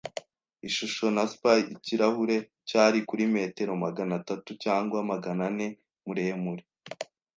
[0.67, 2.37] ishusho, na Spy-ikirahure,
[2.69, 5.67] cyari kuri metero magana atatu cyangwa magana ane
[6.05, 6.63] muremure